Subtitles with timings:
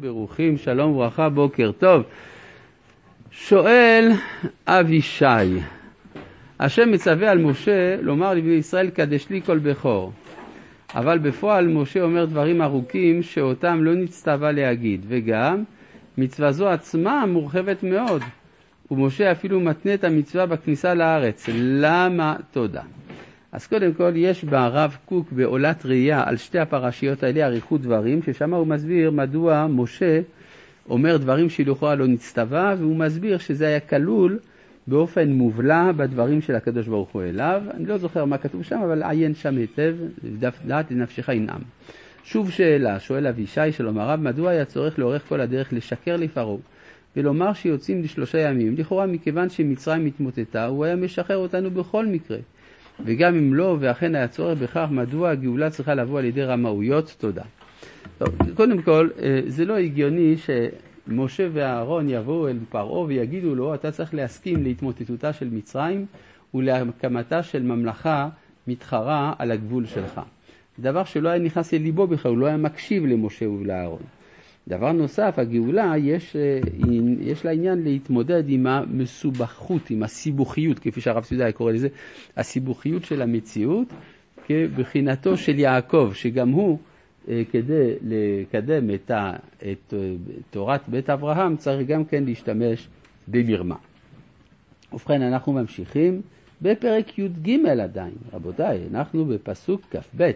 [0.00, 2.02] ברוכים, שלום וברכה, בוקר טוב.
[3.30, 4.08] שואל
[4.66, 5.24] אבישי,
[6.60, 10.12] השם מצווה על משה לומר לבני ישראל קדש לי כל בכור.
[10.94, 15.64] אבל בפועל משה אומר דברים ארוכים שאותם לא נצטווה להגיד, וגם
[16.18, 18.22] מצווה זו עצמה מורחבת מאוד,
[18.90, 21.48] ומשה אפילו מתנה את המצווה בכניסה לארץ.
[21.54, 22.36] למה?
[22.50, 22.82] תודה.
[23.52, 28.54] אז קודם כל יש ברב קוק בעולת ראייה על שתי הפרשיות האלה אריכות דברים, ששם
[28.54, 30.20] הוא מסביר מדוע משה
[30.88, 34.38] אומר דברים שלכאורה לא נצטווה, והוא מסביר שזה היה כלול
[34.86, 37.62] באופן מובלע בדברים של הקדוש ברוך הוא אליו.
[37.74, 39.96] אני לא זוכר מה כתוב שם, אבל עיין שם היטב,
[40.66, 41.60] דעת לנפשך ינעם.
[42.24, 46.56] שוב שאלה, שואל אבישי שלום הרב, מדוע היה צורך לאורך כל הדרך לשקר לפרעה
[47.16, 48.74] ולומר שיוצאים לשלושה ימים?
[48.78, 52.38] לכאורה מכיוון שמצרים התמוטטה, הוא היה משחרר אותנו בכל מקרה.
[53.04, 57.16] וגם אם לא, ואכן היה צורך בכך, מדוע הגאולה צריכה לבוא על ידי רמאויות?
[57.18, 57.42] תודה.
[58.18, 63.90] טוב, קודם כל, אה, זה לא הגיוני שמשה ואהרון יבואו אל פרעה ויגידו לו, אתה
[63.90, 66.06] צריך להסכים להתמוטטותה של מצרים
[66.54, 68.28] ולהקמתה של ממלכה
[68.66, 70.20] מתחרה על הגבול שלך.
[70.78, 74.02] דבר שלא היה נכנס לליבו בכלל, הוא לא היה מקשיב למשה ולאהרון.
[74.68, 76.60] דבר נוסף, הגאולה, יש, אה,
[77.20, 81.88] יש לה עניין להתמודד עם המסובכות, עם הסיבוכיות, כפי שהרב סעודה קורא לזה,
[82.36, 83.88] הסיבוכיות של המציאות,
[84.46, 86.78] כבחינתו של יעקב, שגם הוא,
[87.28, 90.14] אה, כדי לקדם את, ה, את אה,
[90.50, 92.88] תורת בית אברהם, צריך גם כן להשתמש
[93.28, 93.76] במרמה.
[94.92, 96.22] ובכן, אנחנו ממשיכים
[96.62, 98.14] בפרק י"ג עדיין.
[98.32, 100.30] רבותיי, אנחנו בפסוק כ"ב.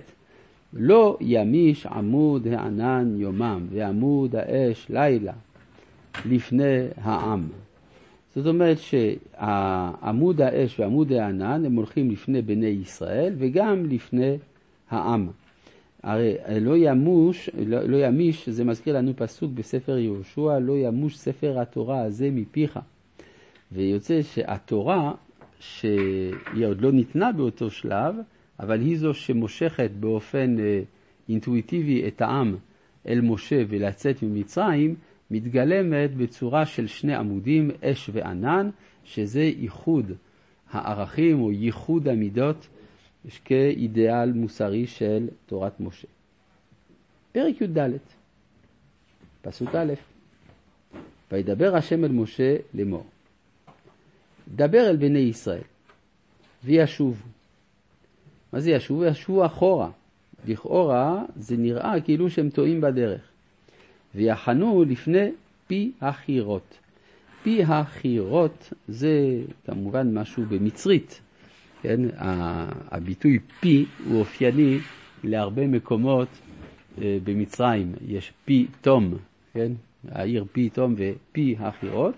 [0.72, 5.33] לא ימיש עמוד הענן יומם ועמוד האש לילה
[6.27, 7.47] לפני העם.
[8.34, 14.36] זאת אומרת שעמוד האש ועמוד הענן הם הולכים לפני בני ישראל וגם לפני
[14.91, 15.28] העם.
[16.03, 21.61] הרי לא ימוש, לא, לא ימיש, זה מזכיר לנו פסוק בספר יהושע, לא ימוש ספר
[21.61, 22.78] התורה הזה מפיך.
[23.73, 25.12] ויוצא שהתורה,
[25.61, 28.14] שהיא עוד לא ניתנה באותו שלב,
[28.61, 30.80] אבל היא זו שמושכת באופן אה,
[31.28, 32.56] אינטואיטיבי את העם
[33.08, 34.94] אל משה ולצאת ממצרים,
[35.30, 38.70] מתגלמת בצורה של שני עמודים, אש וענן,
[39.05, 40.12] שזה איחוד
[40.70, 42.68] הערכים או ייחוד המידות
[43.45, 46.08] כאידיאל מוסרי של תורת משה.
[47.33, 47.78] פרק י"ד,
[49.42, 49.95] פסוק א',
[51.33, 53.06] וידבר השם אל משה לאמור,
[54.55, 55.62] דבר אל בני ישראל,
[56.64, 57.36] וישובו.
[58.52, 59.05] מה זה ישובו?
[59.05, 59.90] ישובו אחורה.
[60.46, 63.20] לכאורה זה נראה כאילו שהם טועים בדרך.
[64.14, 65.30] ויחנו לפני
[65.67, 66.79] פי החירות.
[67.42, 71.20] פי החירות זה כמובן משהו במצרית.
[71.83, 72.01] כן?
[72.90, 74.78] הביטוי פי הוא אופייני
[75.24, 76.28] להרבה מקומות
[77.02, 77.92] אה, במצרים.
[78.08, 79.14] יש פי תום,
[79.55, 79.73] כן?
[80.08, 82.14] העיר פי תום ופי החירות.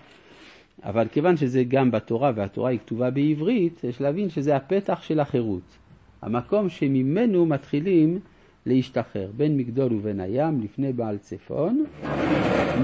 [0.85, 5.79] אבל כיוון שזה גם בתורה והתורה היא כתובה בעברית, יש להבין שזה הפתח של החירות.
[6.23, 8.19] המקום שממנו מתחילים
[8.67, 11.85] להשתחרר, בין מגדול ובין הים, לפני בעל צפון,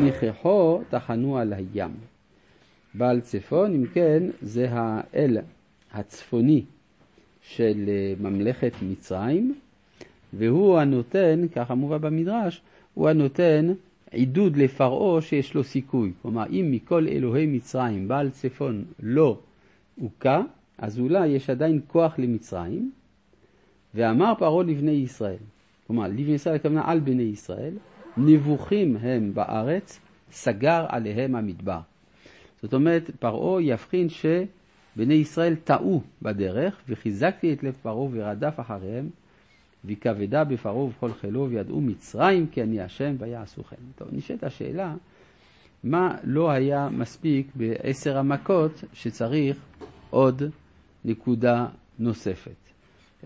[0.03, 1.91] ניחחו תחנו על הים.
[2.95, 5.39] בעל צפון, אם כן, זה האל
[5.93, 6.63] הצפוני
[7.43, 9.55] של אה, ממלכת מצרים,
[10.33, 12.63] והוא הנותן, ככה מובא במדרש,
[12.95, 13.73] הוא הנותן
[14.11, 16.13] עידוד לפרעה שיש לו סיכוי.
[16.23, 19.39] כלומר, אם מכל אלוהי מצרים בעל צפון לא
[19.97, 20.43] הוכה,
[20.79, 22.91] אז אולי יש עדיין כוח למצרים,
[23.95, 25.37] ואמר פרעה לבני ישראל,
[25.87, 27.75] כלומר לבני ישראל הכוונה על בני ישראל,
[28.17, 30.01] נבוכים הם בארץ,
[30.33, 31.81] סגר עליהם המדבר.
[32.63, 39.09] זאת אומרת, פרעה יבחין שבני ישראל טעו בדרך, וחיזקתי את לב פרעה ורדף אחריהם,
[39.85, 43.77] וכבדה בפרעה ובכל חילו, וידעו מצרים כי אני השם ויעשו כן.
[43.97, 44.95] טוב, נשאלת השאלה,
[45.85, 49.57] מה לא היה מספיק בעשר המכות שצריך
[50.11, 50.43] עוד
[51.05, 51.67] נקודה
[51.99, 52.74] נוספת?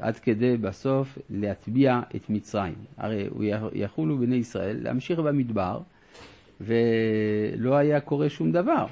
[0.00, 2.74] עד כדי בסוף להטביע את מצרים.
[2.96, 3.28] הרי
[3.72, 5.80] יכולו בני ישראל להמשיך במדבר
[6.60, 8.86] ולא היה קורה שום דבר.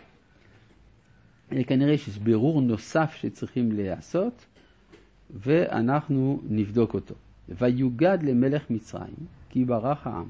[1.67, 4.47] כנראה שיש בירור נוסף שצריכים להיעשות
[5.31, 7.15] ואנחנו נבדוק אותו.
[7.49, 9.15] ויוגד למלך מצרים
[9.51, 10.29] כי ברח העם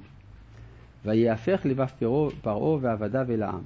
[1.05, 1.87] ויהפך לבב
[2.43, 3.63] פרעה ועבדיו אל העם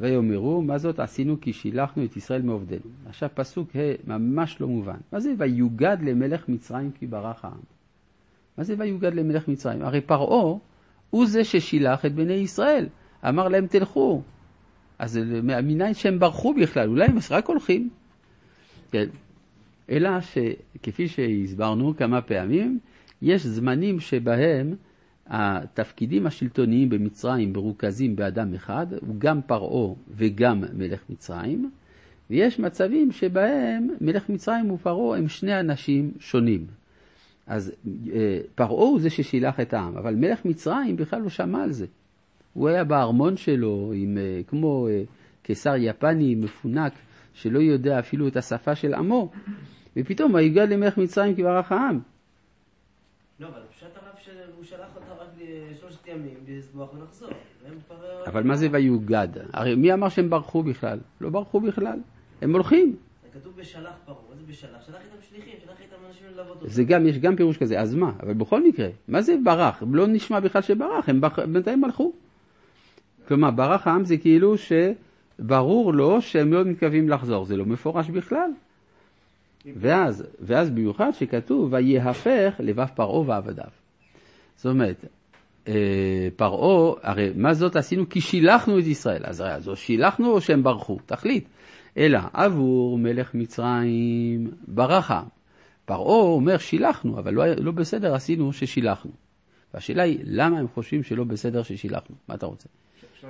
[0.00, 2.90] ויאמרו, מה זאת עשינו כי שילחנו את ישראל מעובדנו.
[3.06, 4.98] עכשיו פסוק ה' ממש לא מובן.
[5.12, 7.60] מה זה ויוגד למלך מצרים כי ברח העם?
[8.58, 9.82] מה זה ויוגד למלך מצרים?
[9.82, 10.58] הרי פרעה
[11.10, 12.86] הוא זה ששילח את בני ישראל.
[13.28, 14.22] אמר להם תלכו.
[14.98, 17.90] אז מניין שהם ברחו בכלל, אולי הם רק הולכים.
[18.90, 19.06] כן.
[19.90, 22.78] אלא שכפי שהסברנו כמה פעמים,
[23.22, 24.74] יש זמנים שבהם
[25.28, 31.70] התפקידים השלטוניים במצרים מרוכזים באדם אחד, הוא גם פרעה וגם מלך מצרים,
[32.30, 36.66] ויש מצבים שבהם מלך מצרים ופרעה הם שני אנשים שונים.
[37.46, 37.72] אז
[38.12, 41.86] אה, פרעה הוא זה ששילח את העם, אבל מלך מצרים בכלל לא שמע על זה.
[42.54, 45.02] הוא היה בארמון שלו, עם, אה, כמו אה,
[45.42, 46.92] קיסר יפני מפונק,
[47.34, 49.30] שלא יודע אפילו את השפה של עמו,
[49.96, 52.00] ופתאום ויגד למלך מצרים כי ברח העם.
[53.40, 55.28] לא, אבל פשט הרב שהוא שלח אותה רק
[55.70, 57.30] לשלושת ימים, לסבוח ולחזור.
[58.26, 59.28] אבל מה זה ויוגד?
[59.52, 60.98] הרי מי אמר שהם ברחו בכלל?
[61.20, 61.98] לא ברחו בכלל.
[62.42, 62.96] הם הולכים.
[63.32, 64.86] כתוב בשלח פרעה, זה בשלח?
[64.86, 66.68] שלח איתם שליחים, שלח איתם אנשים ללוות אותם.
[66.68, 68.12] זה גם, יש גם פירוש כזה, אז מה?
[68.22, 69.82] אבל בכל מקרה, מה זה ברח?
[69.92, 71.20] לא נשמע בכלל שברח, הם
[71.52, 72.12] בינתיים הלכו.
[73.28, 78.50] כלומר, ברח העם זה כאילו שברור לו שהם לא מתכוונים לחזור, זה לא מפורש בכלל.
[79.76, 83.70] ואז, ואז במיוחד שכתוב, ויהפך לבב פרעה ועבדיו.
[84.56, 85.04] זאת אומרת,
[85.68, 88.08] אה, פרעה, הרי מה זאת עשינו?
[88.08, 89.22] כי שילחנו את ישראל.
[89.24, 90.98] אז הרי זו שילחנו או שהם ברחו?
[91.06, 91.48] תחליט.
[91.96, 95.26] אלא עבור מלך מצרים ברח העם.
[95.84, 99.10] פרעה אומר שילחנו, אבל לא, לא בסדר עשינו ששילחנו.
[99.74, 102.16] והשאלה היא, למה הם חושבים שלא בסדר ששילחנו?
[102.28, 102.68] מה אתה רוצה?
[103.12, 103.28] אפשר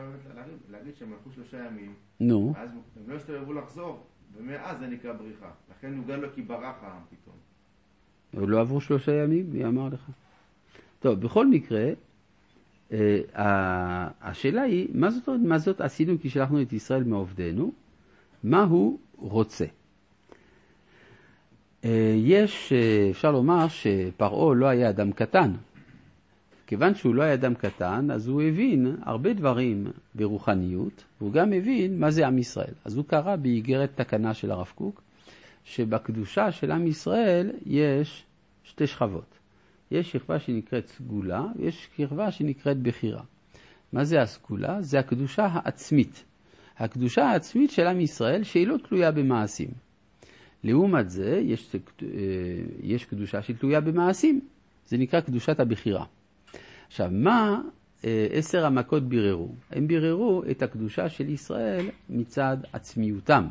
[0.70, 2.52] להגיד שהם הלכו שלושה ימים, נו.
[2.56, 5.50] אז הם לא הסתובבו לחזור, ומאז זה נקרא בריחה.
[5.70, 8.48] לכן הוא גם לא כי ברח העם פתאום.
[8.48, 10.10] לא עברו שלושה ימים, מי אמר לך?
[11.00, 11.90] טוב, בכל מקרה,
[12.92, 17.72] אה, השאלה היא, מה זאת, מה זאת עשינו כי שלחנו את ישראל מעובדנו?
[18.44, 19.64] מה הוא רוצה?
[21.84, 25.52] אה, יש, אה, אפשר לומר שפרעה לא היה אדם קטן.
[26.68, 32.00] כיוון שהוא לא היה אדם קטן, אז הוא הבין הרבה דברים ברוחניות, והוא גם הבין
[32.00, 32.74] מה זה עם ישראל.
[32.84, 35.02] אז הוא קרא באיגרת תקנה של הרב קוק,
[35.64, 38.24] שבקדושה של עם ישראל יש
[38.64, 39.38] שתי שכבות.
[39.90, 43.22] יש שכבה שנקראת סגולה, ויש שכבה שנקראת בחירה.
[43.92, 44.82] מה זה הסגולה?
[44.82, 46.24] זה הקדושה העצמית.
[46.78, 49.68] הקדושה העצמית של עם ישראל שהיא לא תלויה במעשים.
[50.64, 52.08] לעומת זה, יש, אה,
[52.82, 54.40] יש קדושה שתלויה במעשים,
[54.86, 56.04] זה נקרא קדושת הבחירה.
[56.88, 57.60] עכשיו, מה
[58.04, 59.54] אה, עשר המכות ביררו?
[59.70, 63.46] הם ביררו את הקדושה של ישראל מצד עצמיותם,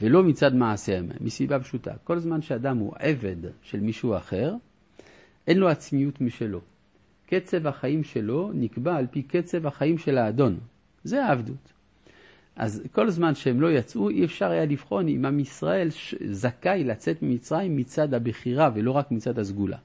[0.00, 1.92] ולא מצד מעשיהם, מסיבה פשוטה.
[2.04, 4.54] כל זמן שאדם הוא עבד של מישהו אחר,
[5.46, 6.60] אין לו עצמיות משלו.
[7.26, 10.58] קצב החיים שלו נקבע על פי קצב החיים של האדון.
[11.04, 11.72] זה העבדות.
[12.56, 15.88] אז כל זמן שהם לא יצאו, אי אפשר היה לבחון אם עם ישראל
[16.30, 19.78] זכאי לצאת ממצרים מצד הבחירה ולא רק מצד הסגולה.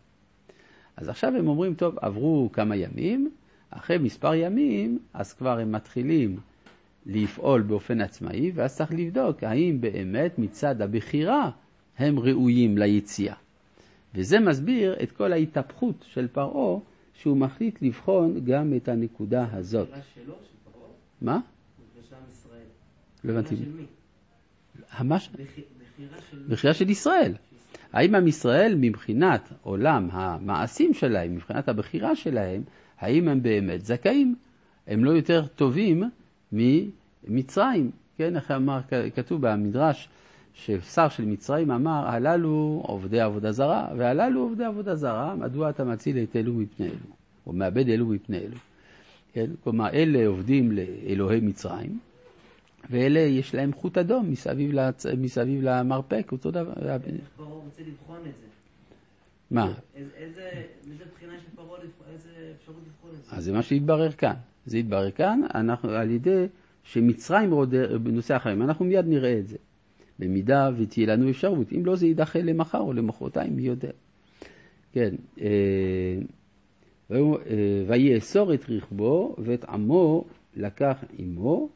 [0.99, 3.31] אז עכשיו הם אומרים, טוב, עברו כמה ימים,
[3.69, 6.37] אחרי מספר ימים, אז כבר הם מתחילים
[7.05, 11.51] לפעול באופן עצמאי, ואז צריך לבדוק האם באמת מצד הבחירה
[11.97, 13.35] הם ראויים ליציאה.
[14.15, 16.79] וזה מסביר את כל ההתהפכות של פרעה,
[17.13, 19.87] שהוא מחליט לבחון גם את הנקודה הזאת.
[19.87, 20.89] בחירה שלו, של פרעה?
[21.21, 21.39] מה?
[23.23, 23.55] לא הבנתי.
[23.55, 23.71] בחירה
[26.31, 26.49] של מי?
[26.49, 27.33] בחירה של ישראל.
[27.93, 32.61] האם עם ישראל מבחינת עולם המעשים שלהם, מבחינת הבחירה שלהם,
[32.99, 34.35] האם הם באמת זכאים?
[34.87, 36.03] הם לא יותר טובים
[36.51, 38.35] ממצרים, כן?
[38.35, 38.79] איך אמר,
[39.15, 40.09] כתוב במדרש,
[40.53, 46.17] ששר של מצרים אמר, הללו עובדי עבודה זרה, והללו עובדי עבודה זרה, מדוע אתה מציל
[46.17, 47.13] את אלו מפני אלו,
[47.47, 48.57] או מאבד אלו מפני אלו.
[49.33, 49.45] כן?
[49.63, 51.99] כלומר, אלה עובדים לאלוהי מצרים,
[52.89, 55.05] ואלה יש להם חוט אדום מסביב, לצ...
[55.05, 56.73] מסביב למרפק, אותו דבר.
[56.73, 58.47] פרעה רוצה לבחון את זה?
[59.51, 59.73] מה?
[59.95, 60.49] איזה,
[60.91, 61.79] איזה בחינה של פרעה,
[62.13, 63.35] איזה אפשרות לבחון את זה?
[63.35, 64.33] אז זה מה שהתברר כאן.
[64.65, 66.45] זה התברר כאן אנחנו, על ידי
[66.83, 68.61] שמצרים רודה בנושא החיים.
[68.61, 69.57] אנחנו מיד נראה את זה.
[70.19, 71.73] במידה ותהיה לנו אפשרות.
[71.73, 73.91] אם לא, זה יידחה למחר או למחרתיים, מי יודע.
[74.93, 75.15] כן.
[75.41, 76.17] אה,
[77.87, 81.69] ויאסור את רכבו ואת עמו לקח עמו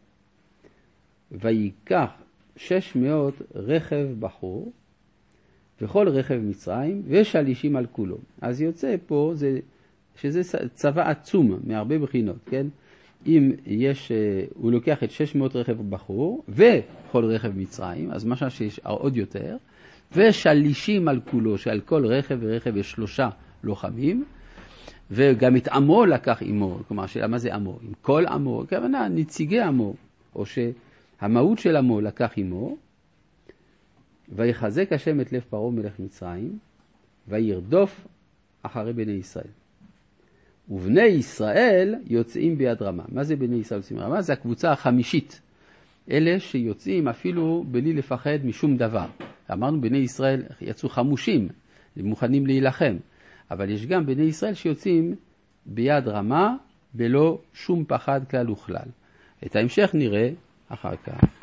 [1.33, 2.09] וייקח
[2.55, 4.71] שש מאות רכב בחור
[5.81, 8.17] וכל רכב מצרים ושלישים על כולו.
[8.41, 9.59] אז יוצא פה זה,
[10.15, 10.41] שזה
[10.73, 12.67] צבא עצום מהרבה בחינות, כן?
[13.27, 18.79] אם יש, אה, הוא לוקח את 600 רכב בחור וכל רכב מצרים, אז משהו שיש
[18.83, 19.57] עוד יותר,
[20.15, 23.29] ושלישים על כולו, שעל כל רכב ורכב יש שלושה
[23.63, 24.25] לוחמים,
[25.11, 27.79] וגם את עמו לקח עמו, כלומר, שאלה מה זה עמו?
[27.81, 29.93] עם כל עמו, הכוונה נציגי עמו,
[30.35, 30.45] או
[31.23, 32.77] שהמהות של עמו לקח עמו,
[34.29, 36.57] ויחזק השם את לב פרעה מלך מצרים,
[37.27, 38.07] וירדוף
[38.63, 39.47] אחרי בני ישראל.
[40.69, 43.03] ובני ישראל יוצאים ביד רמה.
[43.09, 44.21] מה זה בני ישראל יוצאים רמה?
[44.21, 45.41] זה הקבוצה החמישית.
[46.11, 49.05] אלה שיוצאים אפילו בלי לפחד משום דבר.
[49.53, 51.47] אמרנו בני ישראל יצאו חמושים,
[51.97, 52.97] מוכנים להילחם,
[53.51, 55.15] אבל יש גם בני ישראל שיוצאים
[55.65, 56.55] ביד רמה,
[56.93, 58.87] בלא שום פחד כלל וכלל.
[59.45, 60.29] את ההמשך נראה
[60.73, 61.42] אחר כך.